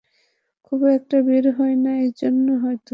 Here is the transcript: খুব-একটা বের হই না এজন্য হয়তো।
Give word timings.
খুব-একটা 0.65 1.17
বের 1.27 1.45
হই 1.57 1.73
না 1.83 1.91
এজন্য 2.05 2.47
হয়তো। 2.63 2.89